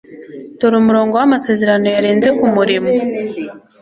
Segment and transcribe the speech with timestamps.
[0.59, 2.91] dore umurongo wamasezerano yarenze kumurimo